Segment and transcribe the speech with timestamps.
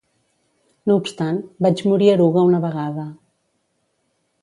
[0.91, 3.07] No obstant, vaig morir eruga una vegada.